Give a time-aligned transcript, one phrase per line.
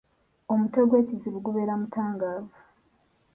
[0.51, 2.53] Omutwe gw’ekizibu gubeere mutangaavu.